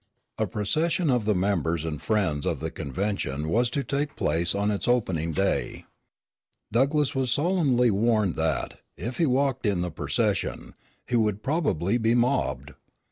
[0.39, 4.71] A procession of the members and friends of the convention was to take place on
[4.71, 5.85] its opening day.
[6.71, 10.73] Douglass was solemnly warned that, if he walked in the procession,
[11.05, 12.73] he would probably be mobbed.